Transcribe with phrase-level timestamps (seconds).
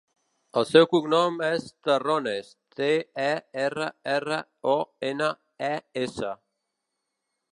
[0.59, 2.89] El seu cognom és Terrones: te,
[3.27, 3.29] e,
[3.67, 4.75] erra, erra, o,
[5.13, 5.31] ena,
[5.71, 5.73] e,
[6.07, 6.35] essa.